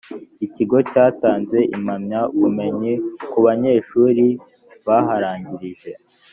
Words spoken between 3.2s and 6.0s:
ku banyeshuri baharangije